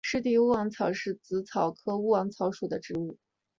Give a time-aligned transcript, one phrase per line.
[0.03, 3.19] 湿地勿忘草是紫草科勿忘草属的植物。